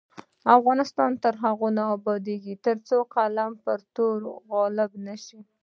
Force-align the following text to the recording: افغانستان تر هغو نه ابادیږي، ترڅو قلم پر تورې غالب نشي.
افغانستان 0.57 1.11
تر 1.23 1.33
هغو 1.43 1.67
نه 1.77 1.83
ابادیږي، 1.95 2.53
ترڅو 2.65 2.97
قلم 3.15 3.51
پر 3.63 3.79
تورې 3.95 4.31
غالب 4.49 4.91
نشي. 5.07 5.39